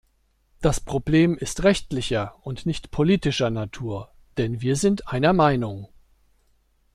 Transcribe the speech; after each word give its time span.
Das 0.61 0.79
Problem 0.79 1.37
ist 1.37 1.61
rechtlicher 1.61 2.33
und 2.41 2.65
nicht 2.65 2.89
politischer 2.89 3.51
Natur, 3.51 4.11
denn 4.37 4.59
wir 4.61 4.75
sind 4.75 5.07
einer 5.07 5.31
Meinung. 5.31 5.89